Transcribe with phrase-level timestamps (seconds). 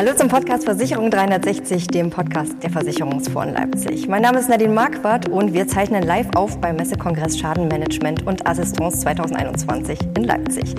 [0.00, 4.08] Hallo zum Podcast Versicherung 360, dem Podcast der Versicherungsfonds Leipzig.
[4.08, 9.00] Mein Name ist Nadine Marquardt und wir zeichnen live auf beim Messekongress Schadenmanagement und Assistance
[9.00, 10.74] 2021 in Leipzig.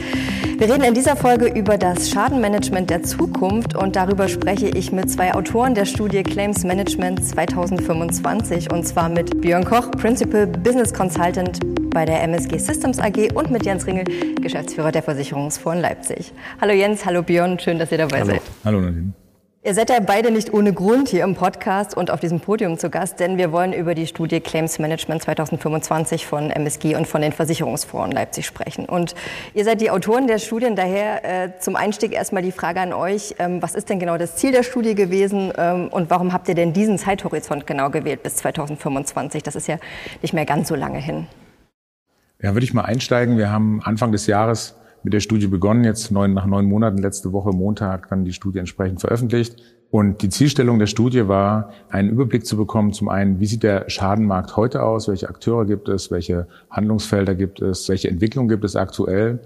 [0.58, 5.12] Wir reden in dieser Folge über das Schadenmanagement der Zukunft und darüber spreche ich mit
[5.12, 11.60] zwei Autoren der Studie Claims Management 2025 und zwar mit Björn Koch, Principal Business Consultant
[11.92, 14.06] bei der MSG Systems AG und mit Jens Ringel,
[14.42, 16.34] Geschäftsführer der Versicherungsfonds Leipzig.
[16.60, 18.32] Hallo Jens, hallo Björn, schön, dass ihr dabei hallo.
[18.32, 18.42] seid.
[18.64, 19.14] Hallo Nadine.
[19.64, 22.90] Ihr seid ja beide nicht ohne Grund hier im Podcast und auf diesem Podium zu
[22.90, 27.32] Gast, denn wir wollen über die Studie Claims Management 2025 von MSG und von den
[27.32, 28.86] Versicherungsfonds Leipzig sprechen.
[28.86, 29.14] Und
[29.54, 33.36] ihr seid die Autoren der Studien, daher äh, zum Einstieg erstmal die Frage an euch,
[33.38, 36.56] ähm, was ist denn genau das Ziel der Studie gewesen ähm, und warum habt ihr
[36.56, 39.44] denn diesen Zeithorizont genau gewählt bis 2025?
[39.44, 39.78] Das ist ja
[40.24, 41.28] nicht mehr ganz so lange hin.
[42.42, 43.38] Ja, würde ich mal einsteigen.
[43.38, 44.74] Wir haben Anfang des Jahres
[45.04, 48.60] mit der Studie begonnen, jetzt neun, nach neun Monaten, letzte Woche Montag dann die Studie
[48.60, 49.62] entsprechend veröffentlicht.
[49.90, 53.90] Und die Zielstellung der Studie war, einen Überblick zu bekommen, zum einen, wie sieht der
[53.90, 58.76] Schadenmarkt heute aus, welche Akteure gibt es, welche Handlungsfelder gibt es, welche Entwicklung gibt es
[58.76, 59.40] aktuell.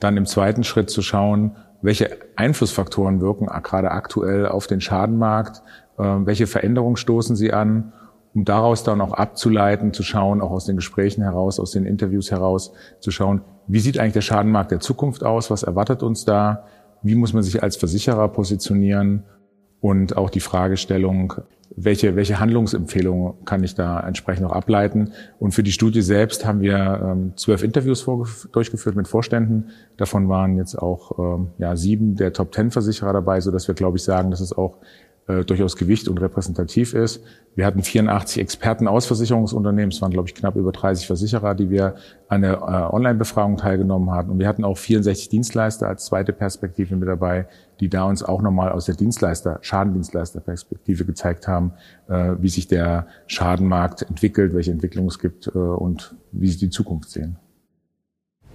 [0.00, 5.62] Dann im zweiten Schritt zu schauen, welche Einflussfaktoren wirken gerade aktuell auf den Schadenmarkt,
[5.98, 7.92] äh, welche Veränderungen stoßen sie an
[8.34, 12.30] um daraus dann auch abzuleiten, zu schauen, auch aus den Gesprächen heraus, aus den Interviews
[12.30, 16.64] heraus, zu schauen, wie sieht eigentlich der Schadenmarkt der Zukunft aus, was erwartet uns da,
[17.02, 19.24] wie muss man sich als Versicherer positionieren
[19.80, 21.34] und auch die Fragestellung,
[21.74, 25.12] welche, welche Handlungsempfehlungen kann ich da entsprechend noch ableiten.
[25.38, 28.06] Und für die Studie selbst haben wir ähm, zwölf Interviews
[28.52, 29.70] durchgeführt mit Vorständen.
[29.96, 34.04] Davon waren jetzt auch ähm, ja, sieben der Top-Ten-Versicherer dabei, so dass wir, glaube ich,
[34.04, 34.76] sagen, dass es auch
[35.28, 37.22] äh, durchaus Gewicht und repräsentativ ist.
[37.54, 41.70] Wir hatten 84 Experten aus Versicherungsunternehmen, es waren glaube ich knapp über 30 Versicherer, die
[41.70, 41.94] wir
[42.28, 44.30] an der äh, Online-Befragung teilgenommen hatten.
[44.30, 47.46] Und wir hatten auch 64 Dienstleister als zweite Perspektive mit dabei,
[47.78, 51.72] die da uns auch nochmal aus der Dienstleister, Schadendienstleister-Perspektive gezeigt haben,
[52.08, 56.70] äh, wie sich der Schadenmarkt entwickelt, welche Entwicklung es gibt äh, und wie sie die
[56.70, 57.36] Zukunft sehen.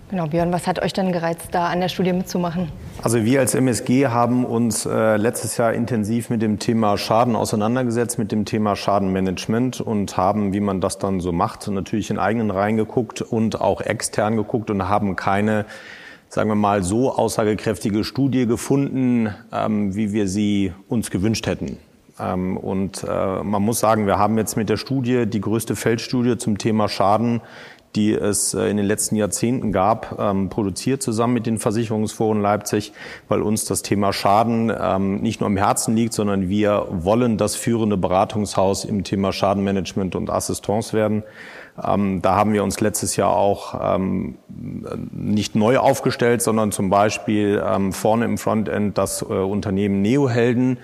[0.09, 2.71] Genau, Björn, was hat euch denn gereizt, da an der Studie mitzumachen?
[3.03, 8.17] Also wir als MSG haben uns äh, letztes Jahr intensiv mit dem Thema Schaden auseinandergesetzt,
[8.17, 12.51] mit dem Thema Schadenmanagement und haben, wie man das dann so macht, natürlich in eigenen
[12.51, 15.65] Reihen geguckt und auch extern geguckt und haben keine,
[16.29, 21.79] sagen wir mal, so aussagekräftige Studie gefunden, ähm, wie wir sie uns gewünscht hätten.
[22.19, 26.37] Ähm, und äh, man muss sagen, wir haben jetzt mit der Studie die größte Feldstudie
[26.37, 27.41] zum Thema Schaden
[27.97, 32.93] die es äh, in den letzten Jahrzehnten gab, ähm, produziert zusammen mit den Versicherungsforen Leipzig,
[33.27, 37.55] weil uns das Thema Schaden ähm, nicht nur am Herzen liegt, sondern wir wollen das
[37.55, 41.23] führende Beratungshaus im Thema Schadenmanagement und Assistance werden.
[41.83, 44.37] Ähm, da haben wir uns letztes Jahr auch ähm,
[45.11, 50.79] nicht neu aufgestellt, sondern zum Beispiel ähm, vorne im Frontend das äh, Unternehmen Neohelden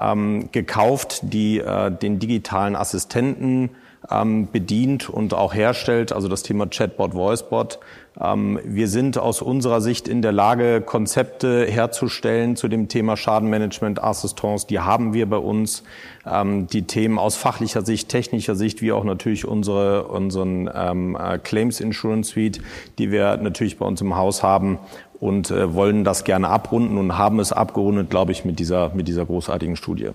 [0.00, 3.70] ähm, gekauft, die äh, den digitalen Assistenten
[4.10, 7.78] ähm, bedient und auch herstellt, also das Thema Chatbot, Voicebot.
[8.20, 14.02] Ähm, wir sind aus unserer Sicht in der Lage, Konzepte herzustellen zu dem Thema Schadenmanagement,
[14.02, 14.66] Assistance.
[14.66, 15.82] Die haben wir bei uns.
[16.26, 21.38] Ähm, die Themen aus fachlicher Sicht, technischer Sicht, wie auch natürlich unsere, unseren ähm, äh,
[21.38, 22.60] Claims Insurance Suite,
[22.98, 24.78] die wir natürlich bei uns im Haus haben
[25.20, 29.08] und äh, wollen das gerne abrunden und haben es abgerundet, glaube ich, mit dieser, mit
[29.08, 30.10] dieser großartigen Studie.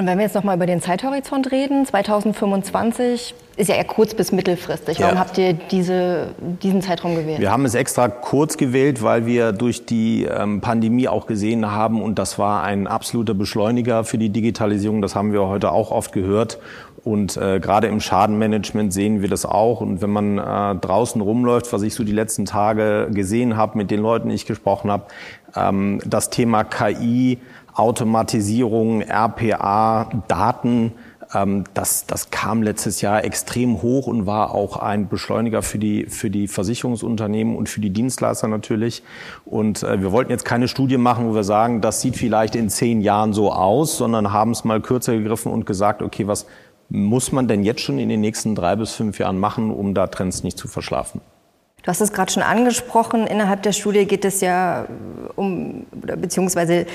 [0.00, 4.32] Und wenn wir jetzt nochmal über den Zeithorizont reden, 2025 ist ja eher kurz bis
[4.32, 4.98] mittelfristig.
[4.98, 5.20] Warum ja.
[5.20, 6.28] habt ihr diese,
[6.62, 7.38] diesen Zeitraum gewählt?
[7.38, 12.00] Wir haben es extra kurz gewählt, weil wir durch die ähm, Pandemie auch gesehen haben,
[12.00, 16.12] und das war ein absoluter Beschleuniger für die Digitalisierung, das haben wir heute auch oft
[16.12, 16.58] gehört.
[17.04, 19.80] Und äh, gerade im Schadenmanagement sehen wir das auch.
[19.80, 23.90] Und wenn man äh, draußen rumläuft, was ich so die letzten Tage gesehen habe, mit
[23.90, 25.04] den Leuten, die ich gesprochen habe,
[25.56, 27.38] ähm, das Thema KI,
[27.74, 30.92] Automatisierung, RPA, Daten,
[31.34, 36.06] ähm, das, das kam letztes Jahr extrem hoch und war auch ein Beschleuniger für die,
[36.06, 39.02] für die Versicherungsunternehmen und für die Dienstleister natürlich.
[39.44, 42.68] Und äh, wir wollten jetzt keine Studie machen, wo wir sagen, das sieht vielleicht in
[42.68, 46.46] zehn Jahren so aus, sondern haben es mal kürzer gegriffen und gesagt, okay, was
[46.88, 50.08] muss man denn jetzt schon in den nächsten drei bis fünf Jahren machen, um da
[50.08, 51.20] Trends nicht zu verschlafen?
[51.82, 53.26] Du hast es gerade schon angesprochen.
[53.26, 54.86] Innerhalb der Studie geht es ja
[55.36, 56.86] um, beziehungsweise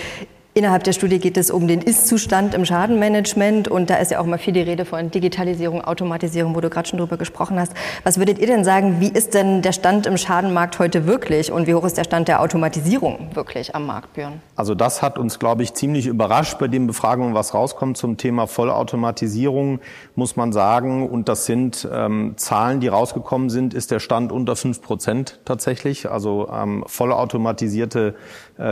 [0.58, 4.26] Innerhalb der Studie geht es um den Ist-Zustand im Schadenmanagement und da ist ja auch
[4.26, 7.74] mal viel die Rede von Digitalisierung, Automatisierung, wo du gerade schon drüber gesprochen hast.
[8.06, 11.68] Was würdet ihr denn sagen, wie ist denn der Stand im Schadenmarkt heute wirklich und
[11.68, 14.40] wie hoch ist der Stand der Automatisierung wirklich am Markt, Björn?
[14.56, 18.48] Also das hat uns, glaube ich, ziemlich überrascht bei den Befragungen, was rauskommt zum Thema
[18.48, 19.82] Vollautomatisierung,
[20.16, 21.10] muss man sagen.
[21.10, 26.10] Und das sind ähm, Zahlen, die rausgekommen sind, ist der Stand unter fünf Prozent tatsächlich.
[26.10, 28.16] Also ähm, vollautomatisierte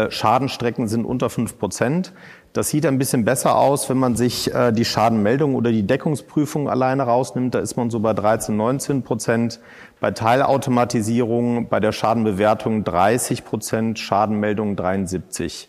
[0.10, 2.14] Schadenstrecken sind unter fünf Prozent.
[2.54, 6.70] Das sieht ein bisschen besser aus, wenn man sich äh, die Schadenmeldung oder die Deckungsprüfung
[6.70, 7.56] alleine rausnimmt.
[7.56, 9.60] Da ist man so bei 13, 19 Prozent.
[10.00, 15.68] Bei Teilautomatisierung, bei der Schadenbewertung 30 Prozent, Schadenmeldung 73.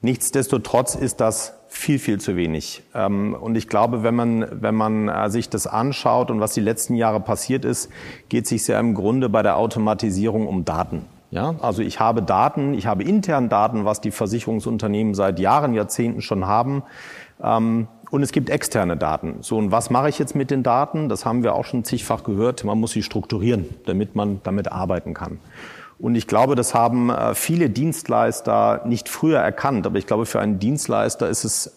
[0.00, 2.82] Nichtsdestotrotz ist das viel, viel zu wenig.
[2.94, 6.62] Ähm, und ich glaube, wenn man, wenn man äh, sich das anschaut und was die
[6.62, 7.90] letzten Jahre passiert ist,
[8.30, 11.04] geht es sich sehr im Grunde bei der Automatisierung um Daten.
[11.30, 16.22] Ja, also ich habe Daten, ich habe intern Daten, was die Versicherungsunternehmen seit Jahren, Jahrzehnten
[16.22, 16.82] schon haben.
[17.42, 19.36] Ähm, und es gibt externe Daten.
[19.40, 21.08] So, und was mache ich jetzt mit den Daten?
[21.08, 22.64] Das haben wir auch schon zigfach gehört.
[22.64, 25.38] Man muss sie strukturieren, damit man damit arbeiten kann.
[26.00, 29.86] Und ich glaube, das haben äh, viele Dienstleister nicht früher erkannt.
[29.86, 31.76] Aber ich glaube, für einen Dienstleister ist es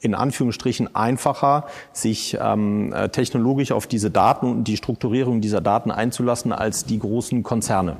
[0.00, 5.90] in Anführungsstrichen einfacher, sich ähm, äh, technologisch auf diese Daten und die Strukturierung dieser Daten
[5.90, 7.98] einzulassen als die großen Konzerne.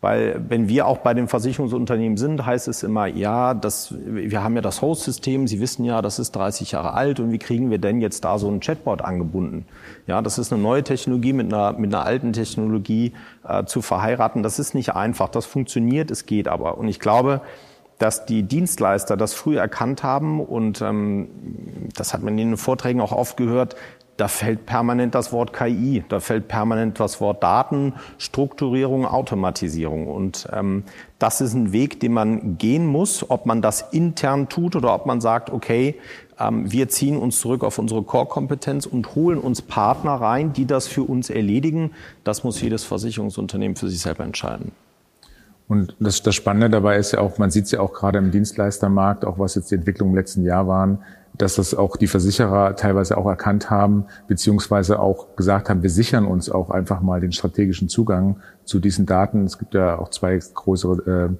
[0.00, 4.56] Weil wenn wir auch bei den Versicherungsunternehmen sind, heißt es immer, ja, das, wir haben
[4.56, 7.78] ja das Host-System, Sie wissen ja, das ist 30 Jahre alt und wie kriegen wir
[7.78, 9.66] denn jetzt da so ein Chatbot angebunden?
[10.06, 13.12] Ja, das ist eine neue Technologie mit einer, mit einer alten Technologie
[13.46, 14.42] äh, zu verheiraten.
[14.42, 16.78] Das ist nicht einfach, das funktioniert, es geht aber.
[16.78, 17.42] Und ich glaube,
[17.98, 21.28] dass die Dienstleister das früh erkannt haben und ähm,
[21.94, 23.76] das hat man in den Vorträgen auch oft gehört,
[24.20, 30.08] da fällt permanent das Wort KI, da fällt permanent das Wort Daten, Strukturierung, Automatisierung.
[30.08, 30.84] Und ähm,
[31.18, 35.06] das ist ein Weg, den man gehen muss, ob man das intern tut oder ob
[35.06, 35.94] man sagt, okay,
[36.38, 40.86] ähm, wir ziehen uns zurück auf unsere Core-Kompetenz und holen uns Partner rein, die das
[40.86, 41.92] für uns erledigen.
[42.22, 44.72] Das muss jedes Versicherungsunternehmen für sich selber entscheiden.
[45.66, 48.32] Und das, das Spannende dabei ist ja auch, man sieht es ja auch gerade im
[48.32, 50.98] Dienstleistermarkt, auch was jetzt die Entwicklung im letzten Jahr waren,
[51.34, 56.26] dass das auch die Versicherer teilweise auch erkannt haben, beziehungsweise auch gesagt haben, wir sichern
[56.26, 59.44] uns auch einfach mal den strategischen Zugang zu diesen Daten.
[59.44, 61.36] Es gibt ja auch zwei größere äh,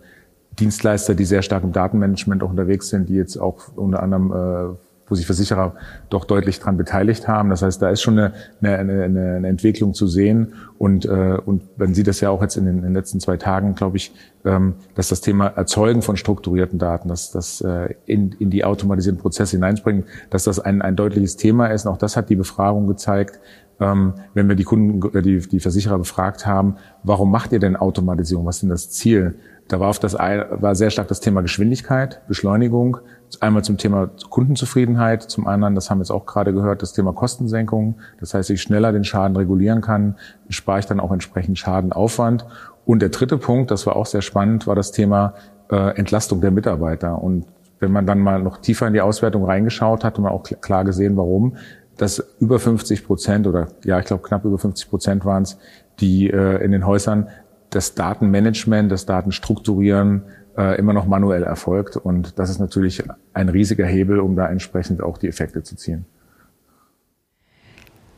[0.59, 4.77] Dienstleister, die sehr stark im Datenmanagement auch unterwegs sind, die jetzt auch unter anderem äh,
[5.11, 5.75] wo sich Versicherer
[6.09, 7.51] doch deutlich dran beteiligt haben.
[7.51, 10.55] Das heißt, da ist schon eine, eine, eine, eine Entwicklung zu sehen.
[10.79, 13.37] Und, äh, und man sieht das ja auch jetzt in den, in den letzten zwei
[13.37, 14.13] Tagen, glaube ich,
[14.45, 19.21] ähm, dass das Thema Erzeugen von strukturierten Daten, dass das äh, in, in die automatisierten
[19.21, 21.85] Prozesse hineinspringen, dass das ein, ein deutliches Thema ist.
[21.85, 23.41] Und auch das hat die Befragung gezeigt,
[23.81, 28.47] ähm, wenn wir die Kunden, die, die Versicherer befragt haben, warum macht ihr denn Automatisierung?
[28.47, 29.35] Was ist denn das Ziel?
[29.71, 32.99] Da war auf das war sehr stark das Thema Geschwindigkeit, Beschleunigung,
[33.39, 37.13] einmal zum Thema Kundenzufriedenheit, zum anderen, das haben wir jetzt auch gerade gehört, das Thema
[37.13, 37.95] Kostensenkung.
[38.19, 40.17] Das heißt, ich schneller den Schaden regulieren kann,
[40.49, 42.47] spare ich dann auch entsprechend Schadenaufwand.
[42.85, 45.35] Und der dritte Punkt, das war auch sehr spannend, war das Thema
[45.71, 47.23] äh, Entlastung der Mitarbeiter.
[47.23, 47.47] Und
[47.79, 50.85] wenn man dann mal noch tiefer in die Auswertung reingeschaut hat, hat man auch klar
[50.85, 51.55] gesehen, warum,
[51.97, 55.59] dass über 50 Prozent oder ja, ich glaube knapp über 50 Prozent waren es,
[56.01, 57.29] die äh, in den Häusern
[57.71, 60.23] das Datenmanagement, das Datenstrukturieren
[60.57, 61.97] äh, immer noch manuell erfolgt.
[61.97, 63.03] Und das ist natürlich
[63.33, 66.05] ein riesiger Hebel, um da entsprechend auch die Effekte zu ziehen.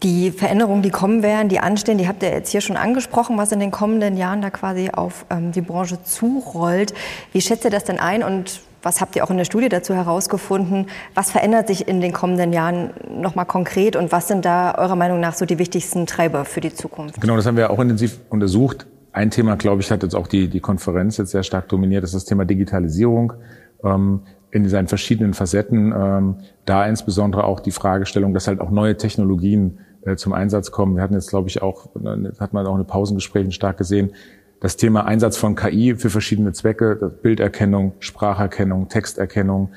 [0.02, 3.52] Die Veränderungen, die kommen werden, die anstehen, die habt ihr jetzt hier schon angesprochen, was
[3.52, 6.92] in den kommenden Jahren da quasi auf ähm, die Branche zurollt.
[7.32, 9.94] Wie schätzt ihr das denn ein und was habt ihr auch in der Studie dazu
[9.94, 10.86] herausgefunden?
[11.14, 15.20] Was verändert sich in den kommenden Jahren nochmal konkret und was sind da eurer Meinung
[15.20, 17.20] nach so die wichtigsten Treiber für die Zukunft?
[17.20, 18.86] Genau, das haben wir auch intensiv untersucht.
[19.12, 22.14] Ein Thema, glaube ich, hat jetzt auch die, die Konferenz jetzt sehr stark dominiert, ist
[22.14, 23.34] das Thema Digitalisierung
[23.84, 25.92] ähm, in seinen verschiedenen Facetten.
[25.94, 30.96] Ähm, da insbesondere auch die Fragestellung, dass halt auch neue Technologien äh, zum Einsatz kommen.
[30.96, 31.88] Wir hatten jetzt, glaube ich, auch,
[32.40, 34.12] hat man auch eine Pausengesprächen stark gesehen,
[34.60, 39.72] das Thema Einsatz von KI für verschiedene Zwecke, Bilderkennung, Spracherkennung, Texterkennung,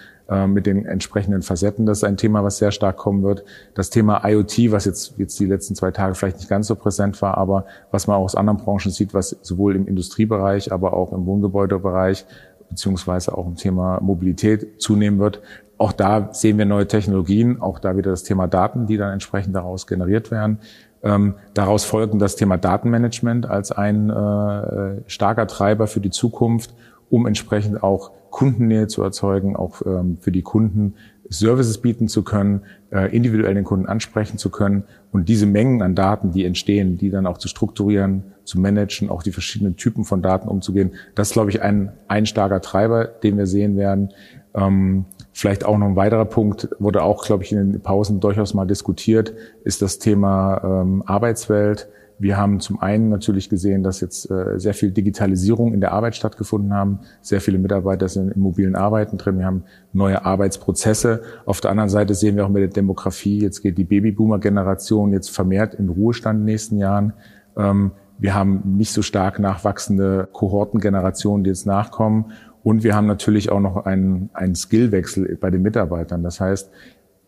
[0.47, 1.85] mit den entsprechenden Facetten.
[1.85, 3.43] Das ist ein Thema, was sehr stark kommen wird.
[3.75, 7.21] Das Thema IoT, was jetzt, jetzt die letzten zwei Tage vielleicht nicht ganz so präsent
[7.21, 11.13] war, aber was man auch aus anderen Branchen sieht, was sowohl im Industriebereich, aber auch
[11.13, 12.25] im Wohngebäudebereich
[12.69, 15.41] beziehungsweise auch im Thema Mobilität zunehmen wird.
[15.77, 19.55] Auch da sehen wir neue Technologien, auch da wieder das Thema Daten, die dann entsprechend
[19.55, 20.59] daraus generiert werden.
[21.03, 26.73] Ähm, daraus folgen das Thema Datenmanagement als ein äh, starker Treiber für die Zukunft,
[27.09, 30.95] um entsprechend auch Kundennähe zu erzeugen, auch ähm, für die Kunden
[31.29, 35.95] Services bieten zu können, äh, individuell den Kunden ansprechen zu können und diese Mengen an
[35.95, 40.21] Daten, die entstehen, die dann auch zu strukturieren, zu managen, auch die verschiedenen Typen von
[40.21, 40.91] Daten umzugehen.
[41.15, 44.09] Das ist, glaube ich, ein, ein starker Treiber, den wir sehen werden.
[44.53, 48.53] Ähm, vielleicht auch noch ein weiterer Punkt, wurde auch, glaube ich, in den Pausen durchaus
[48.53, 49.33] mal diskutiert,
[49.63, 51.89] ist das Thema ähm, Arbeitswelt.
[52.17, 56.15] Wir haben zum einen natürlich gesehen, dass jetzt äh, sehr viel Digitalisierung in der Arbeit
[56.15, 56.99] stattgefunden haben.
[57.21, 59.37] Sehr viele Mitarbeiter sind im mobilen Arbeiten drin.
[59.37, 61.23] Wir haben neue Arbeitsprozesse.
[61.45, 65.29] Auf der anderen Seite sehen wir auch mit der Demografie, jetzt geht die Babyboomer-Generation jetzt
[65.29, 67.13] vermehrt in Ruhestand in den nächsten Jahren.
[67.57, 72.31] Ähm, wir haben nicht so stark nachwachsende Kohortengenerationen, die jetzt nachkommen.
[72.63, 76.23] Und wir haben natürlich auch noch einen, einen Skillwechsel bei den Mitarbeitern.
[76.23, 76.71] Das heißt,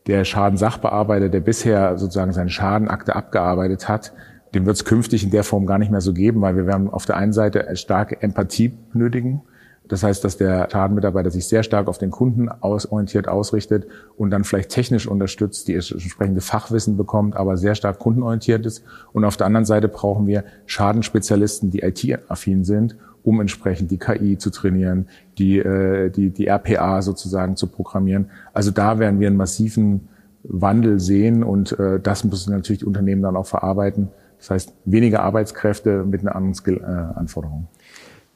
[0.07, 4.13] der Schadensachbearbeiter, der bisher sozusagen seine Schadenakte abgearbeitet hat,
[4.57, 6.89] dem wird es künftig in der Form gar nicht mehr so geben, weil wir werden
[6.89, 9.41] auf der einen Seite starke Empathie benötigen.
[9.87, 13.87] Das heißt, dass der Schadenmitarbeiter sich sehr stark auf den Kunden ausorientiert ausrichtet
[14.17, 18.83] und dann vielleicht technisch unterstützt, die entsprechende Fachwissen bekommt, aber sehr stark kundenorientiert ist.
[19.13, 24.37] Und auf der anderen Seite brauchen wir Schadenspezialisten, die IT-affin sind, um entsprechend die KI
[24.37, 28.29] zu trainieren, die, äh, die, die RPA sozusagen zu programmieren.
[28.53, 30.09] Also da werden wir einen massiven
[30.43, 34.09] Wandel sehen und äh, das müssen natürlich Unternehmen dann auch verarbeiten.
[34.37, 37.67] Das heißt, weniger Arbeitskräfte mit einer anderen Skill-Anforderung.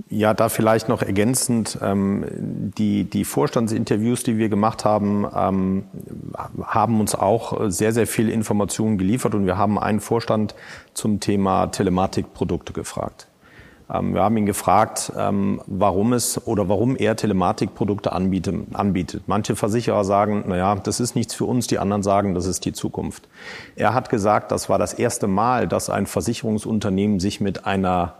[0.09, 2.25] Ja, da vielleicht noch ergänzend, ähm,
[2.77, 5.83] die, die Vorstandsinterviews, die wir gemacht haben, ähm,
[6.63, 10.55] haben uns auch sehr, sehr viele Informationen geliefert und wir haben einen Vorstand
[10.93, 13.27] zum Thema Telematikprodukte gefragt.
[13.91, 19.23] Ähm, wir haben ihn gefragt, ähm, warum es oder warum er Telematikprodukte anbietet.
[19.27, 22.73] Manche Versicherer sagen, naja, das ist nichts für uns, die anderen sagen, das ist die
[22.73, 23.27] Zukunft.
[23.75, 28.13] Er hat gesagt, das war das erste Mal, dass ein Versicherungsunternehmen sich mit einer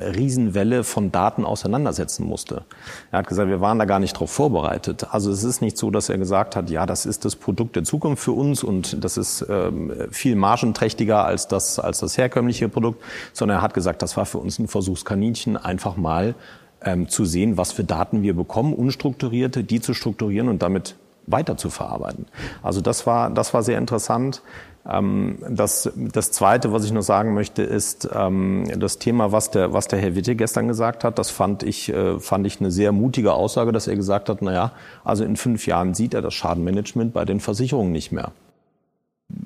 [0.00, 2.64] Riesenwelle von Daten auseinandersetzen musste.
[3.10, 5.06] Er hat gesagt, wir waren da gar nicht darauf vorbereitet.
[5.10, 7.84] Also es ist nicht so, dass er gesagt hat, ja, das ist das Produkt der
[7.84, 13.02] Zukunft für uns und das ist ähm, viel margenträchtiger als das, als das herkömmliche Produkt,
[13.32, 16.34] sondern er hat gesagt, das war für uns ein Versuchskaninchen, einfach mal
[16.82, 20.96] ähm, zu sehen, was für Daten wir bekommen, unstrukturierte, die zu strukturieren und damit
[21.26, 22.26] weiter zu verarbeiten.
[22.62, 24.42] Also das war, das war sehr interessant.
[24.90, 29.72] Ähm, das, das Zweite, was ich noch sagen möchte, ist ähm, das Thema, was der,
[29.72, 31.18] was der Herr Witte gestern gesagt hat.
[31.18, 34.52] Das fand ich, äh, fand ich eine sehr mutige Aussage, dass er gesagt hat, na
[34.52, 34.72] ja,
[35.04, 38.32] also in fünf Jahren sieht er das Schadenmanagement bei den Versicherungen nicht mehr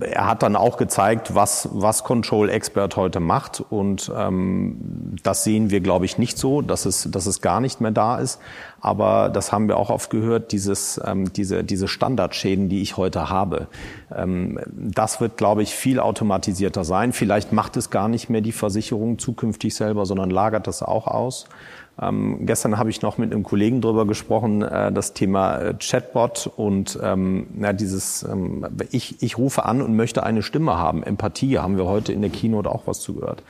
[0.01, 3.65] er hat dann auch gezeigt, was, was Control Expert heute macht.
[3.71, 7.81] Und ähm, das sehen wir, glaube ich, nicht so, dass es, dass es gar nicht
[7.81, 8.41] mehr da ist.
[8.83, 13.31] Aber das haben wir auch oft gehört, dieses, ähm, diese, diese Standardschäden, die ich heute
[13.31, 13.69] habe.
[14.15, 17.13] Ähm, das wird, glaube ich, viel automatisierter sein.
[17.15, 21.47] Vielleicht macht es gar nicht mehr die Versicherung zukünftig selber, sondern lagert das auch aus.
[22.01, 26.51] Ähm, gestern habe ich noch mit einem Kollegen drüber gesprochen, äh, das Thema äh, Chatbot
[26.57, 31.03] und ähm, ja, dieses, ähm, ich, ich rufe an und möchte eine Stimme haben.
[31.03, 33.43] Empathie haben wir heute in der Keynote auch was zugehört.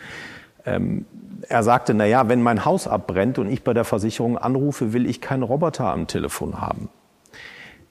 [0.67, 1.05] Ähm,
[1.49, 5.09] er sagte, na ja, wenn mein Haus abbrennt und ich bei der Versicherung anrufe, will
[5.09, 6.89] ich keinen Roboter am Telefon haben.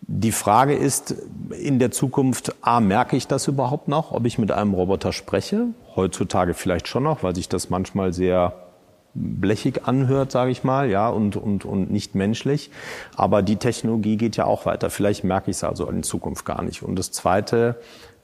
[0.01, 1.15] Die Frage ist
[1.59, 5.67] in der Zukunft, a, merke ich das überhaupt noch, ob ich mit einem Roboter spreche?
[5.95, 8.53] Heutzutage vielleicht schon noch, weil sich das manchmal sehr
[9.19, 12.71] blechig anhört, sage ich mal, ja, und, und, und nicht menschlich.
[13.15, 14.89] Aber die Technologie geht ja auch weiter.
[14.89, 16.81] Vielleicht merke ich es also in Zukunft gar nicht.
[16.81, 17.75] Und das zweite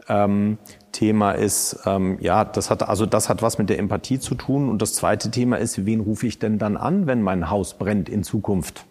[0.07, 0.57] ähm,
[0.91, 4.69] Thema ist, ähm, ja, das hat also das hat was mit der Empathie zu tun.
[4.69, 8.07] Und das zweite Thema ist, wen rufe ich denn dann an, wenn mein Haus brennt
[8.07, 8.85] in Zukunft?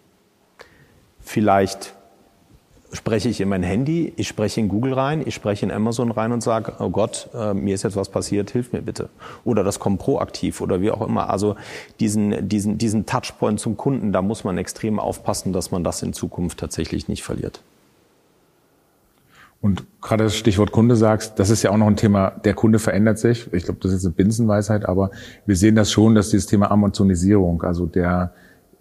[1.20, 1.94] Vielleicht
[2.93, 6.33] spreche ich in mein Handy, ich spreche in Google rein, ich spreche in Amazon rein
[6.33, 9.09] und sage, oh Gott, äh, mir ist jetzt was passiert, hilf mir bitte.
[9.45, 11.31] Oder das kommt proaktiv oder wie auch immer.
[11.31, 11.57] Also
[12.00, 16.12] diesen, diesen, diesen Touchpoint zum Kunden, da muss man extrem aufpassen, dass man das in
[16.12, 17.62] Zukunft tatsächlich nicht verliert.
[19.64, 22.79] Und gerade das Stichwort Kunde sagst, das ist ja auch noch ein Thema, der Kunde
[22.79, 23.50] verändert sich.
[23.55, 25.11] Ich glaube, das ist eine Binsenweisheit, aber
[25.47, 28.35] wir sehen das schon, dass dieses Thema Amazonisierung, also der,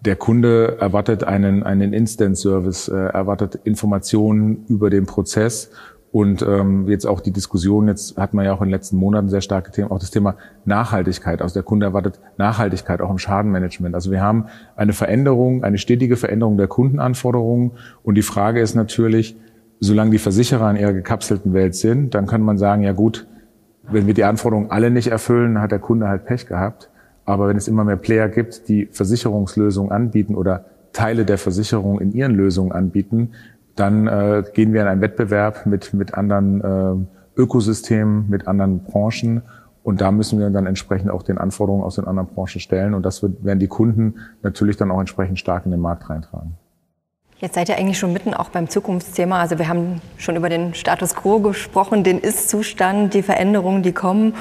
[0.04, 5.70] der Kunde erwartet einen, einen Instant-Service, äh, erwartet Informationen über den Prozess
[6.14, 9.28] und ähm, jetzt auch die Diskussion, jetzt hat man ja auch in den letzten Monaten
[9.28, 11.42] sehr starke Themen, auch das Thema Nachhaltigkeit.
[11.42, 13.96] Also der Kunde erwartet Nachhaltigkeit auch im Schadenmanagement.
[13.96, 14.44] Also wir haben
[14.76, 17.72] eine Veränderung, eine stetige Veränderung der Kundenanforderungen.
[18.04, 19.36] Und die Frage ist natürlich,
[19.80, 23.26] solange die Versicherer in ihrer gekapselten Welt sind, dann kann man sagen, ja gut,
[23.90, 26.90] wenn wir die Anforderungen alle nicht erfüllen, hat der Kunde halt Pech gehabt.
[27.24, 32.12] Aber wenn es immer mehr Player gibt, die Versicherungslösungen anbieten oder Teile der Versicherung in
[32.12, 33.32] ihren Lösungen anbieten,
[33.76, 39.42] dann äh, gehen wir in einen Wettbewerb mit, mit anderen äh, Ökosystemen, mit anderen Branchen.
[39.82, 42.94] Und da müssen wir dann entsprechend auch den Anforderungen aus den anderen Branchen stellen.
[42.94, 46.54] Und das wird, werden die Kunden natürlich dann auch entsprechend stark in den Markt reintragen.
[47.38, 49.40] Jetzt seid ihr eigentlich schon mitten auch beim Zukunftsthema.
[49.40, 54.34] Also wir haben schon über den Status quo gesprochen, den Ist-Zustand, die Veränderungen, die kommen.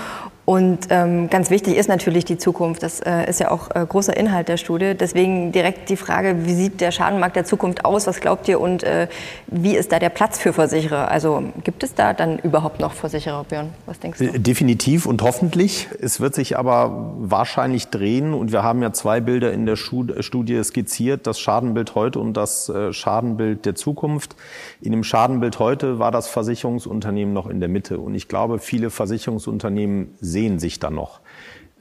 [0.45, 2.83] Und ähm, ganz wichtig ist natürlich die Zukunft.
[2.83, 4.93] Das äh, ist ja auch äh, großer Inhalt der Studie.
[4.93, 8.07] Deswegen direkt die Frage, wie sieht der Schadenmarkt der Zukunft aus?
[8.07, 8.59] Was glaubt ihr?
[8.59, 9.07] Und äh,
[9.47, 11.09] wie ist da der Platz für Versicherer?
[11.09, 13.69] Also gibt es da dann überhaupt noch Versicherer, Björn?
[13.85, 14.25] Was denkst du?
[14.25, 15.88] Äh, definitiv und hoffentlich.
[16.01, 18.33] Es wird sich aber wahrscheinlich drehen.
[18.33, 21.25] Und wir haben ja zwei Bilder in der Studie skizziert.
[21.25, 24.35] Das Schadenbild heute und das äh, Schadenbild der Zukunft.
[24.81, 28.00] In dem Schadenbild heute war das Versicherungsunternehmen noch in der Mitte.
[28.00, 31.21] Und ich glaube, viele Versicherungsunternehmen sehen sich da noch.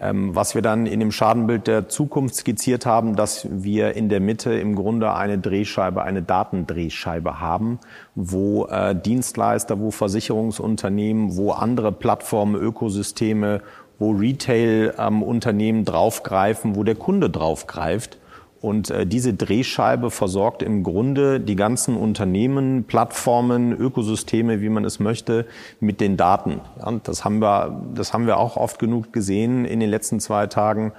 [0.03, 4.21] Ähm, was wir dann in dem Schadenbild der Zukunft skizziert haben, dass wir in der
[4.21, 7.79] Mitte im Grunde eine Drehscheibe, eine Datendrehscheibe haben,
[8.15, 13.63] wo äh, Dienstleister, wo Versicherungsunternehmen, wo andere Plattformen, Ökosysteme,
[13.99, 18.19] wo Retail-Unternehmen ähm, draufgreifen, wo der Kunde draufgreift
[18.63, 25.01] und äh, diese Drehscheibe versorgt im Grunde die ganzen Unternehmen, Plattformen, Ökosysteme, wie man es
[25.01, 25.47] möchte,
[25.81, 26.61] mit den Daten.
[26.79, 30.47] Ja, das haben wir, das haben wir auch oft genug gesehen in den letzten zwei
[30.47, 30.93] Tagen.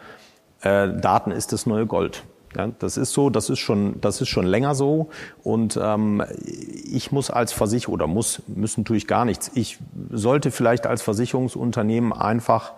[0.62, 2.26] Äh, Daten ist das neue Gold.
[2.54, 5.08] Ja, das ist so, das ist schon, das ist schon länger so.
[5.42, 9.50] Und ähm, ich muss als Versicherer oder muss, müssen tue ich gar nichts.
[9.56, 9.80] Ich
[10.12, 12.74] sollte vielleicht als Versicherungsunternehmen einfach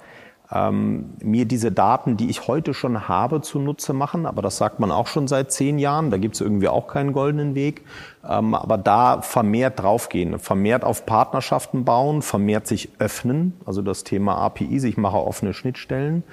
[0.52, 4.26] ähm, mir diese Daten, die ich heute schon habe, zunutze machen.
[4.26, 6.12] Aber das sagt man auch schon seit zehn Jahren.
[6.12, 7.84] Da gibt es irgendwie auch keinen goldenen Weg.
[8.28, 13.54] Ähm, aber da vermehrt draufgehen, vermehrt auf Partnerschaften bauen, vermehrt sich öffnen.
[13.66, 16.24] Also das Thema APIs, ich mache offene Schnittstellen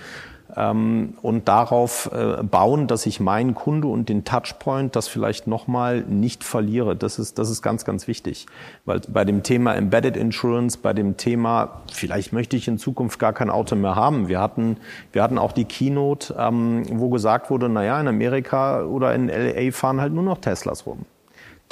[0.54, 6.44] und darauf äh, bauen, dass ich meinen Kunde und den Touchpoint das vielleicht nochmal nicht
[6.44, 6.94] verliere.
[6.94, 8.46] Das ist, das ist ganz, ganz wichtig.
[8.84, 13.32] Weil bei dem Thema Embedded Insurance, bei dem Thema, vielleicht möchte ich in Zukunft gar
[13.32, 14.28] kein Auto mehr haben.
[14.28, 14.76] Wir hatten,
[15.12, 19.70] wir hatten auch die Keynote, ähm, wo gesagt wurde, naja, in Amerika oder in LA
[19.72, 21.06] fahren halt nur noch Teslas rum.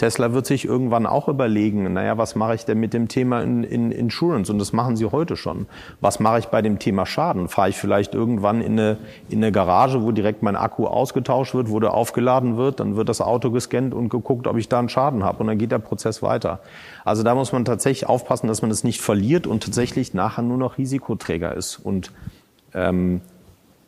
[0.00, 3.64] Tesla wird sich irgendwann auch überlegen, naja, was mache ich denn mit dem Thema in,
[3.64, 4.50] in Insurance?
[4.50, 5.66] Und das machen sie heute schon.
[6.00, 7.48] Was mache ich bei dem Thema Schaden?
[7.48, 8.96] Fahre ich vielleicht irgendwann in eine,
[9.28, 13.10] in eine Garage, wo direkt mein Akku ausgetauscht wird, wo der aufgeladen wird, dann wird
[13.10, 15.40] das Auto gescannt und geguckt, ob ich da einen Schaden habe.
[15.40, 16.60] Und dann geht der Prozess weiter.
[17.04, 20.56] Also da muss man tatsächlich aufpassen, dass man das nicht verliert und tatsächlich nachher nur
[20.56, 21.76] noch Risikoträger ist.
[21.76, 22.10] Und
[22.72, 23.20] ähm,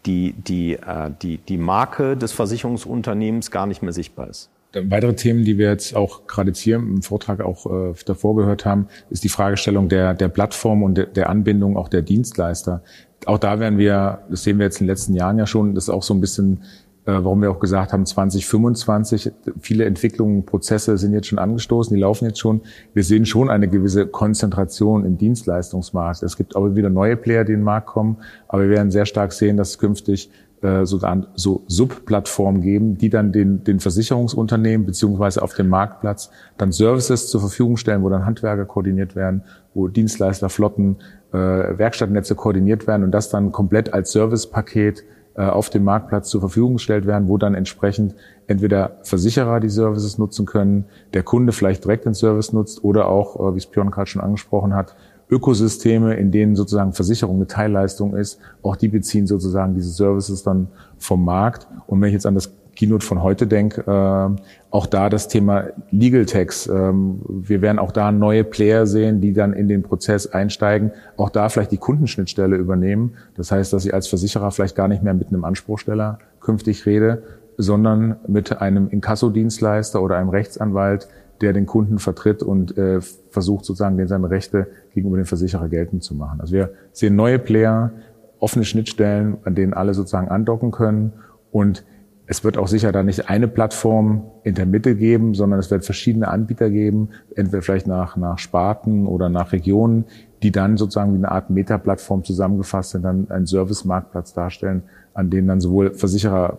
[0.04, 4.51] die, die, äh, die, die Marke des Versicherungsunternehmens gar nicht mehr sichtbar ist.
[4.74, 8.64] Weitere Themen, die wir jetzt auch gerade jetzt hier im Vortrag auch äh, davor gehört
[8.64, 12.82] haben, ist die Fragestellung der, der Plattform und der, der Anbindung auch der Dienstleister.
[13.26, 15.84] Auch da werden wir, das sehen wir jetzt in den letzten Jahren ja schon, das
[15.84, 16.62] ist auch so ein bisschen,
[17.04, 22.00] äh, warum wir auch gesagt haben, 2025, viele Entwicklungen, Prozesse sind jetzt schon angestoßen, die
[22.00, 22.62] laufen jetzt schon.
[22.94, 26.22] Wir sehen schon eine gewisse Konzentration im Dienstleistungsmarkt.
[26.22, 28.16] Es gibt auch wieder neue Player, die in den Markt kommen,
[28.48, 30.30] aber wir werden sehr stark sehen, dass künftig
[30.62, 36.72] äh, sogar so Subplattformen geben, die dann den, den Versicherungsunternehmen beziehungsweise auf dem Marktplatz dann
[36.72, 39.42] Services zur Verfügung stellen, wo dann Handwerker koordiniert werden,
[39.75, 40.98] wo Dienstleister, Flotten,
[41.33, 46.40] äh, Werkstattnetze koordiniert werden und das dann komplett als Servicepaket äh, auf dem Marktplatz zur
[46.40, 48.14] Verfügung gestellt werden, wo dann entsprechend
[48.46, 53.37] entweder Versicherer die Services nutzen können, der Kunde vielleicht direkt den Service nutzt oder auch,
[53.37, 54.94] äh, wie es Björn gerade schon angesprochen hat,
[55.33, 60.68] Ökosysteme, in denen sozusagen Versicherung eine Teilleistung ist, auch die beziehen sozusagen diese Services dann
[60.99, 61.66] vom Markt.
[61.87, 65.64] Und wenn ich jetzt an das Keynote von heute denke, äh, auch da das Thema
[65.90, 66.66] Legal Tax.
[66.66, 71.31] Ähm, wir werden auch da neue Player sehen, die dann in den Prozess einsteigen, auch
[71.31, 73.14] da vielleicht die Kundenschnittstelle übernehmen.
[73.37, 77.23] Das heißt, dass ich als Versicherer vielleicht gar nicht mehr mit einem Anspruchsteller künftig rede,
[77.59, 81.09] sondern mit einem Inkassodienstleister oder einem Rechtsanwalt,
[81.42, 83.00] der den Kunden vertritt und äh,
[83.31, 86.40] versucht sozusagen den seine Rechte gegenüber dem Versicherer geltend zu machen.
[86.40, 87.92] Also wir sehen neue Player,
[88.38, 91.12] offene Schnittstellen, an denen alle sozusagen andocken können
[91.50, 91.85] und
[92.26, 95.85] es wird auch sicher da nicht eine Plattform in der Mitte geben, sondern es wird
[95.85, 100.07] verschiedene Anbieter geben, entweder vielleicht nach, nach Sparten oder nach Regionen,
[100.42, 105.48] die dann sozusagen wie eine Art Meta-Plattform zusammengefasst sind, dann einen Service-Marktplatz darstellen, an denen
[105.48, 106.59] dann sowohl Versicherer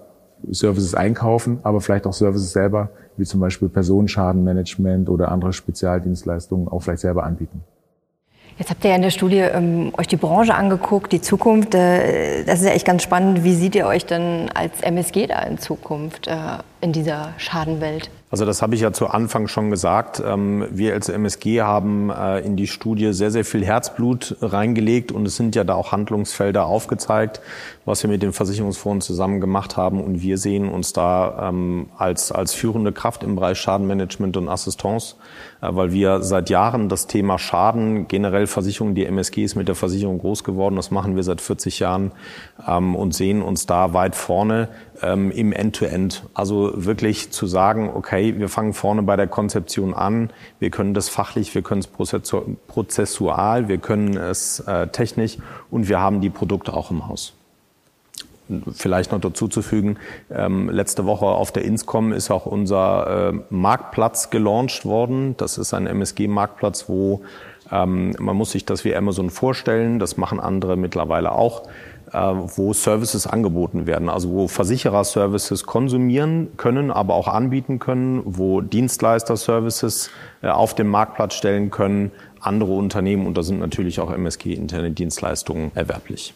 [0.51, 6.81] Services einkaufen, aber vielleicht auch Services selber, wie zum Beispiel Personenschadenmanagement oder andere Spezialdienstleistungen auch
[6.81, 7.61] vielleicht selber anbieten.
[8.57, 11.73] Jetzt habt ihr ja in der Studie ähm, euch die Branche angeguckt, die Zukunft.
[11.73, 13.43] Äh, das ist ja echt ganz spannend.
[13.43, 16.33] Wie seht ihr euch denn als MSG da in Zukunft äh,
[16.83, 18.09] in dieser Schadenwelt?
[18.33, 20.19] Also das habe ich ja zu Anfang schon gesagt.
[20.25, 25.27] Ähm, wir als MSG haben äh, in die Studie sehr, sehr viel Herzblut reingelegt und
[25.27, 27.41] es sind ja da auch Handlungsfelder aufgezeigt,
[27.85, 30.01] was wir mit den Versicherungsfonds zusammen gemacht haben.
[30.01, 35.13] Und wir sehen uns da ähm, als, als führende Kraft im Bereich Schadenmanagement und Assistance,
[35.61, 39.75] äh, weil wir seit Jahren das Thema Schaden, generell Versicherung, die MSG ist mit der
[39.75, 42.11] Versicherung groß geworden, das machen wir seit 40 Jahren
[42.67, 44.69] ähm, und sehen uns da weit vorne
[45.01, 46.13] im End-to-End.
[46.13, 46.29] -End.
[46.33, 51.09] Also wirklich zu sagen, okay, wir fangen vorne bei der Konzeption an, wir können das
[51.09, 51.87] fachlich, wir können es
[52.67, 55.37] prozessual, wir können es äh, technisch
[55.69, 57.33] und wir haben die Produkte auch im Haus.
[58.73, 59.97] Vielleicht noch dazu zu fügen,
[60.29, 65.35] ähm, letzte Woche auf der Inscom ist auch unser äh, Marktplatz gelauncht worden.
[65.37, 67.21] Das ist ein MSG-Marktplatz, wo
[67.71, 71.63] ähm, man muss sich das wie Amazon vorstellen, das machen andere mittlerweile auch
[72.13, 78.61] wo Services angeboten werden, also wo Versicherer Services konsumieren können, aber auch anbieten können, wo
[78.61, 80.09] Dienstleister Services
[80.41, 84.91] äh, auf den Marktplatz stellen können, andere Unternehmen und da sind natürlich auch MSG interne
[84.91, 86.33] Dienstleistungen erwerblich.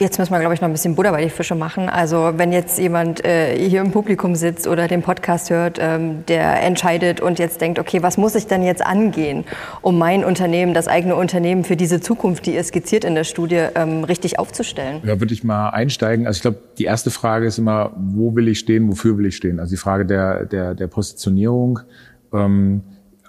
[0.00, 1.88] Jetzt müssen wir, glaube ich, noch ein bisschen Butter bei die Fische machen.
[1.88, 6.62] Also wenn jetzt jemand äh, hier im Publikum sitzt oder den Podcast hört, ähm, der
[6.64, 9.44] entscheidet und jetzt denkt, okay, was muss ich denn jetzt angehen,
[9.82, 13.66] um mein Unternehmen, das eigene Unternehmen für diese Zukunft, die ihr skizziert in der Studie,
[13.76, 15.00] ähm, richtig aufzustellen?
[15.04, 16.26] Ja, würde ich mal einsteigen.
[16.26, 19.36] Also ich glaube, die erste Frage ist immer, wo will ich stehen, wofür will ich
[19.36, 19.60] stehen?
[19.60, 21.78] Also die Frage der, der, der Positionierung.
[22.32, 22.82] Ähm,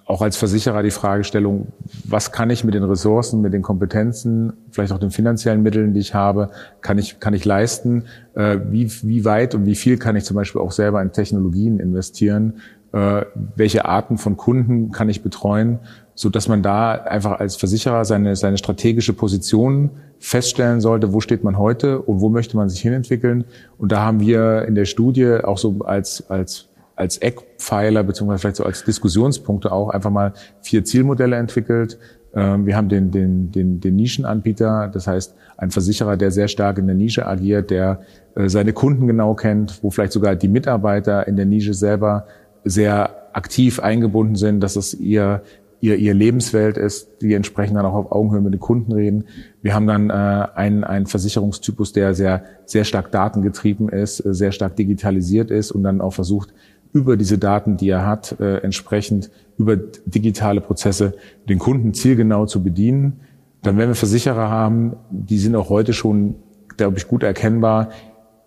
[0.05, 1.67] auch als Versicherer die Fragestellung,
[2.03, 5.99] was kann ich mit den Ressourcen, mit den Kompetenzen, vielleicht auch den finanziellen Mitteln, die
[5.99, 8.03] ich habe, kann ich, kann ich leisten?
[8.35, 11.79] Äh, wie, wie weit und wie viel kann ich zum Beispiel auch selber in Technologien
[11.79, 12.57] investieren?
[12.93, 15.79] Äh, welche Arten von Kunden kann ich betreuen?
[16.13, 19.89] So dass man da einfach als Versicherer seine, seine strategische Position
[20.19, 23.43] feststellen sollte, wo steht man heute und wo möchte man sich hinentwickeln.
[23.79, 28.55] Und da haben wir in der Studie auch so als, als als Eckpfeiler beziehungsweise vielleicht
[28.58, 31.97] so als Diskussionspunkte auch einfach mal vier Zielmodelle entwickelt.
[32.34, 36.77] Ähm, wir haben den, den, den, den Nischenanbieter, das heißt ein Versicherer, der sehr stark
[36.77, 38.01] in der Nische agiert, der
[38.36, 42.27] äh, seine Kunden genau kennt, wo vielleicht sogar die Mitarbeiter in der Nische selber
[42.63, 45.41] sehr aktiv eingebunden sind, dass es ihr
[45.86, 49.25] ihr, ihr Lebenswelt ist, die entsprechend dann auch auf Augenhöhe mit den Kunden reden.
[49.62, 54.75] Wir haben dann äh, einen, einen Versicherungstypus, der sehr, sehr stark datengetrieben ist, sehr stark
[54.75, 56.53] digitalisiert ist und dann auch versucht,
[56.95, 61.13] über diese Daten, die er hat, äh, entsprechend über digitale Prozesse
[61.49, 63.19] den Kunden zielgenau zu bedienen.
[63.63, 66.36] Dann werden wir Versicherer haben, die sind auch heute schon,
[66.77, 67.89] glaube ich, gut erkennbar.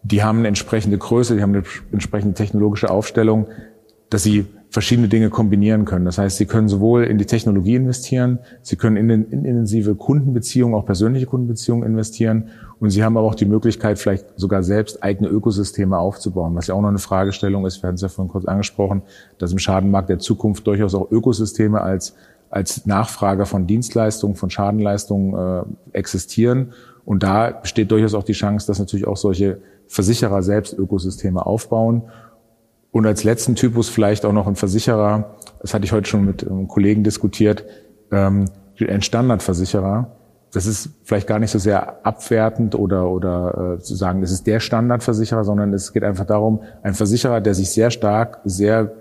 [0.03, 3.49] Die haben eine entsprechende Größe, die haben eine entsprechende technologische Aufstellung,
[4.09, 6.05] dass sie verschiedene Dinge kombinieren können.
[6.05, 10.75] Das heißt, Sie können sowohl in die Technologie investieren, Sie können in, in intensive Kundenbeziehungen,
[10.75, 15.29] auch persönliche Kundenbeziehungen investieren und Sie haben aber auch die Möglichkeit, vielleicht sogar selbst eigene
[15.29, 17.83] Ökosysteme aufzubauen, was ja auch noch eine Fragestellung ist.
[17.83, 19.03] Wir hatten es ja vorhin kurz angesprochen,
[19.39, 22.15] dass im Schadenmarkt der Zukunft durchaus auch Ökosysteme als,
[22.51, 26.73] als Nachfrager von Dienstleistungen, von Schadenleistungen äh, existieren.
[27.07, 32.03] Und da besteht durchaus auch die Chance, dass natürlich auch solche Versicherer selbst Ökosysteme aufbauen.
[32.91, 36.47] Und als letzten Typus vielleicht auch noch ein Versicherer, das hatte ich heute schon mit
[36.47, 37.65] einem Kollegen diskutiert,
[38.11, 38.47] ähm,
[38.81, 40.13] ein Standardversicherer.
[40.53, 44.47] Das ist vielleicht gar nicht so sehr abwertend oder, oder äh, zu sagen, es ist
[44.47, 48.93] der Standardversicherer, sondern es geht einfach darum, ein Versicherer, der sich sehr stark, sehr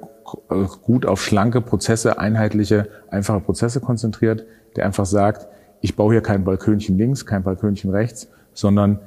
[0.50, 4.46] äh, gut auf schlanke Prozesse, einheitliche, einfache Prozesse konzentriert,
[4.76, 5.48] der einfach sagt,
[5.80, 9.00] ich baue hier kein Balkönchen links, kein Balkönchen rechts, sondern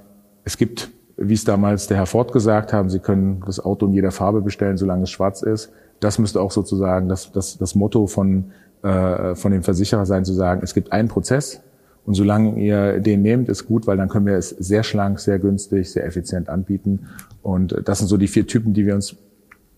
[0.45, 0.91] es gibt
[1.21, 4.41] wie es damals der Herr Ford gesagt haben, Sie können das Auto in jeder Farbe
[4.41, 5.71] bestellen, solange es schwarz ist.
[6.01, 8.53] Das müsste auch sozusagen das, das, das Motto von,
[8.83, 11.61] äh, von dem Versicherer sein, zu sagen, es gibt einen Prozess
[12.07, 15.39] und solange ihr den nehmt, ist gut, weil dann können wir es sehr schlank, sehr
[15.39, 17.07] günstig, sehr effizient anbieten.
[17.43, 19.17] Und das sind so die vier Typen, die wir uns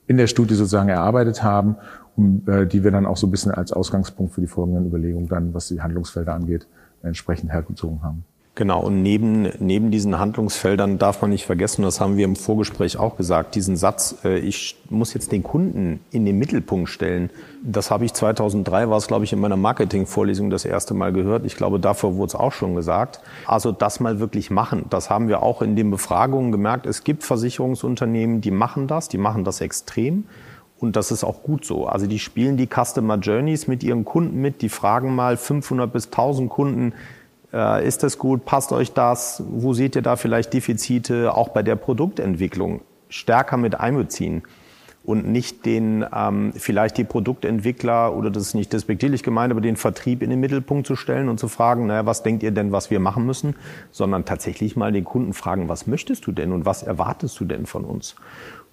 [0.06, 1.76] in der Studie sozusagen erarbeitet haben,
[2.16, 5.28] um, äh, die wir dann auch so ein bisschen als Ausgangspunkt für die folgenden Überlegungen
[5.28, 6.66] dann, was die Handlungsfelder angeht,
[7.02, 8.24] entsprechend hergezogen haben.
[8.54, 12.98] Genau, und neben, neben diesen Handlungsfeldern darf man nicht vergessen, das haben wir im Vorgespräch
[12.98, 17.30] auch gesagt, diesen Satz, äh, ich muss jetzt den Kunden in den Mittelpunkt stellen,
[17.62, 21.46] das habe ich 2003, war es glaube ich in meiner Marketing-Vorlesung das erste Mal gehört.
[21.46, 23.20] Ich glaube, davor wurde es auch schon gesagt.
[23.46, 26.84] Also das mal wirklich machen, das haben wir auch in den Befragungen gemerkt.
[26.84, 30.24] Es gibt Versicherungsunternehmen, die machen das, die machen das extrem.
[30.78, 31.86] Und das ist auch gut so.
[31.86, 36.06] Also die spielen die Customer Journeys mit ihren Kunden mit, die fragen mal 500 bis
[36.06, 36.92] 1000 Kunden,
[37.86, 38.44] ist das gut?
[38.44, 39.42] Passt euch das?
[39.46, 44.42] Wo seht ihr da vielleicht Defizite auch bei der Produktentwicklung stärker mit einbeziehen?
[45.04, 49.76] und nicht den ähm, vielleicht die Produktentwickler oder das ist nicht despektierlich gemeint, aber den
[49.76, 52.90] Vertrieb in den Mittelpunkt zu stellen und zu fragen, naja, was denkt ihr denn, was
[52.90, 53.56] wir machen müssen,
[53.90, 57.66] sondern tatsächlich mal den Kunden fragen, was möchtest du denn und was erwartest du denn
[57.66, 58.14] von uns?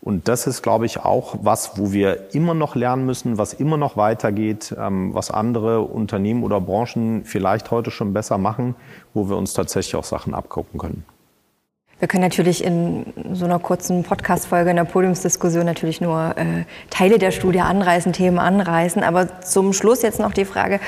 [0.01, 3.77] Und das ist, glaube ich, auch was, wo wir immer noch lernen müssen, was immer
[3.77, 8.75] noch weitergeht, ähm, was andere Unternehmen oder Branchen vielleicht heute schon besser machen,
[9.13, 11.03] wo wir uns tatsächlich auch Sachen abgucken können.
[11.99, 17.19] Wir können natürlich in so einer kurzen Podcast-Folge, in der Podiumsdiskussion natürlich nur äh, Teile
[17.19, 19.03] der Studie anreißen, Themen anreißen.
[19.03, 20.79] Aber zum Schluss jetzt noch die Frage,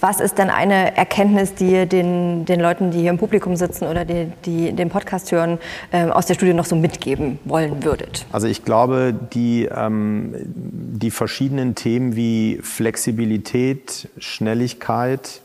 [0.00, 3.86] was ist denn eine Erkenntnis, die ihr den, den Leuten, die hier im Publikum sitzen
[3.86, 5.58] oder die, die den Podcast hören,
[5.90, 8.26] äh, aus der Studie noch so mitgeben wollen würdet?
[8.30, 15.40] Also ich glaube, die, ähm, die verschiedenen Themen wie Flexibilität, Schnelligkeit,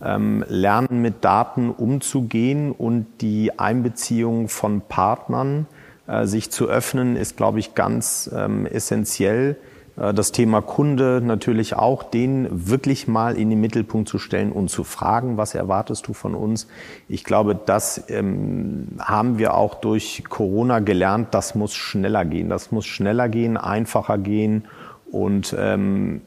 [0.00, 5.66] lernen mit Daten umzugehen und die Einbeziehung von Partnern
[6.08, 9.56] äh, sich zu öffnen, ist, glaube ich, ganz ähm, essentiell.
[9.98, 14.70] Äh, das Thema Kunde natürlich auch, den wirklich mal in den Mittelpunkt zu stellen und
[14.70, 16.66] zu fragen, was erwartest du von uns?
[17.08, 22.48] Ich glaube, das ähm, haben wir auch durch Corona gelernt, das muss schneller gehen.
[22.48, 24.64] Das muss schneller gehen, einfacher gehen
[25.10, 26.22] und ähm,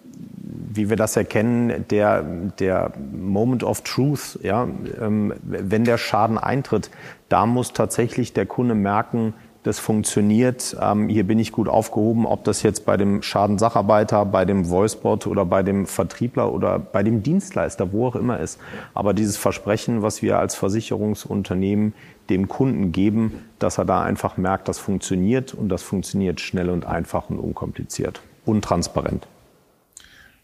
[0.74, 2.24] wie wir das erkennen, der,
[2.60, 4.68] der Moment of Truth, ja,
[5.00, 6.90] ähm, wenn der Schaden eintritt,
[7.30, 12.44] da muss tatsächlich der Kunde merken, das funktioniert, ähm, hier bin ich gut aufgehoben, ob
[12.46, 17.22] das jetzt bei dem Schadensacharbeiter, bei dem Voicebot oder bei dem Vertriebler oder bei dem
[17.22, 18.60] Dienstleister, wo auch immer ist.
[18.96, 21.94] Aber dieses Versprechen, was wir als Versicherungsunternehmen
[22.30, 26.88] dem Kunden geben, dass er da einfach merkt, das funktioniert und das funktioniert schnell und
[26.88, 29.28] einfach und unkompliziert und transparent.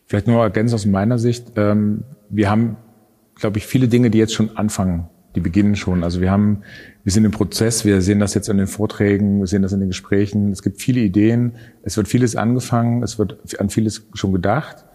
[0.08, 1.52] Vielleicht nur ergänzend aus meiner Sicht.
[1.56, 2.78] Ähm, wir haben,
[3.36, 6.04] glaube ich, viele Dinge, die jetzt schon anfangen die beginnen schon.
[6.04, 6.63] Also wir haben,
[7.04, 9.80] wir sind im Prozess, wir sehen das jetzt in den Vorträgen, wir sehen das in
[9.80, 10.52] den Gesprächen.
[10.52, 14.86] Es gibt viele Ideen, es wird vieles angefangen, es wird an vieles schon gedacht.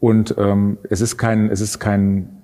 [0.00, 2.38] Und ähm, es ist kein, es ist kein,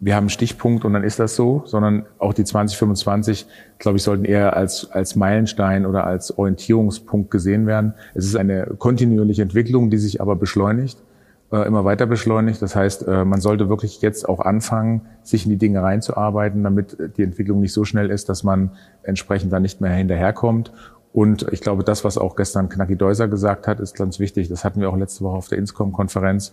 [0.00, 3.46] wir haben einen Stichpunkt und dann ist das so, sondern auch die 2025,
[3.78, 7.92] glaube ich, sollten eher als, als Meilenstein oder als Orientierungspunkt gesehen werden.
[8.14, 10.96] Es ist eine kontinuierliche Entwicklung, die sich aber beschleunigt
[11.52, 12.60] äh, immer weiter beschleunigt.
[12.62, 16.96] Das heißt, äh, man sollte wirklich jetzt auch anfangen, sich in die Dinge reinzuarbeiten, damit
[17.16, 20.72] die Entwicklung nicht so schnell ist, dass man entsprechend dann nicht mehr hinterherkommt.
[21.12, 24.48] Und ich glaube, das, was auch gestern Knacki Deuser gesagt hat, ist ganz wichtig.
[24.48, 26.52] Das hatten wir auch letzte Woche auf der Inscom-Konferenz.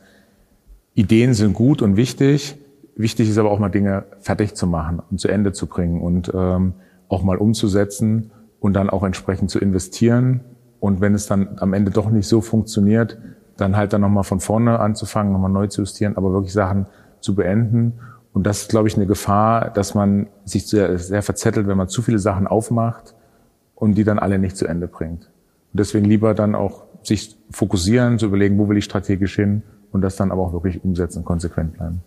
[0.94, 2.58] Ideen sind gut und wichtig.
[2.96, 6.32] Wichtig ist aber auch mal Dinge fertig zu machen und zu Ende zu bringen und
[6.34, 6.76] ähm,
[7.10, 10.42] auch mal umzusetzen und dann auch entsprechend zu investieren.
[10.80, 13.18] Und wenn es dann am Ende doch nicht so funktioniert,
[13.58, 16.88] dann halt dann nochmal von vorne anzufangen, nochmal neu zu justieren, aber wirklich Sachen
[17.20, 18.00] zu beenden.
[18.34, 21.88] Und das ist, glaube ich, eine Gefahr, dass man sich sehr, sehr verzettelt, wenn man
[21.88, 23.16] zu viele Sachen aufmacht
[23.76, 25.26] und die dann alle nicht zu Ende bringt.
[25.72, 29.62] Und deswegen lieber dann auch sich fokussieren, zu überlegen, wo will ich strategisch hin
[29.92, 32.02] und das dann aber auch wirklich umsetzen konsequent bleiben.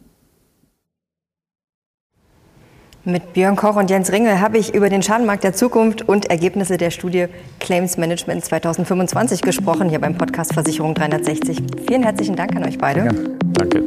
[3.07, 6.77] Mit Björn Koch und Jens Ringel habe ich über den Schadenmarkt der Zukunft und Ergebnisse
[6.77, 7.27] der Studie
[7.61, 11.62] Claims Management 2025 gesprochen, hier beim Podcast Versicherung 360.
[11.87, 13.05] Vielen herzlichen Dank an euch beide.
[13.05, 13.12] Ja,
[13.53, 13.85] danke.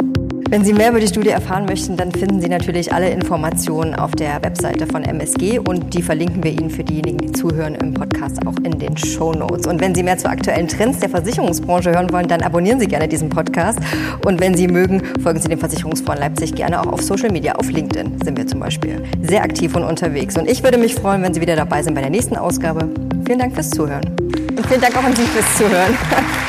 [0.50, 4.14] Wenn Sie mehr über die Studie erfahren möchten, dann finden Sie natürlich alle Informationen auf
[4.14, 8.40] der Webseite von MSG und die verlinken wir Ihnen für diejenigen, die zuhören im Podcast
[8.48, 9.68] auch in den Show Notes.
[9.68, 13.08] Und wenn Sie mehr zu aktuellen Trends der Versicherungsbranche hören wollen, dann abonnieren Sie gerne
[13.08, 13.78] diesen Podcast.
[14.26, 17.54] Und wenn Sie mögen, folgen Sie dem Versicherungsfonds Leipzig gerne auch auf Social Media.
[17.54, 20.36] Auf LinkedIn sind wir zum Beispiel sehr aktiv und unterwegs.
[20.36, 22.90] Und ich würde mich freuen, wenn Sie wieder dabei sind bei der nächsten Ausgabe.
[23.24, 24.16] Vielen Dank fürs Zuhören.
[24.58, 25.94] Und vielen Dank auch an Sie fürs Zuhören.